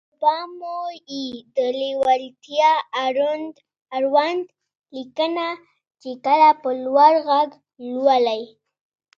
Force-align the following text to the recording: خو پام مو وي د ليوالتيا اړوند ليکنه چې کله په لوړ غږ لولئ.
خو 0.09 0.15
پام 0.21 0.49
مو 0.59 0.75
وي 0.85 1.25
د 1.55 1.57
ليوالتيا 1.79 2.71
اړوند 3.05 4.43
ليکنه 4.95 5.47
چې 6.01 6.11
کله 6.25 6.49
په 6.61 6.69
لوړ 6.85 7.13
غږ 7.29 7.49
لولئ. 7.91 8.43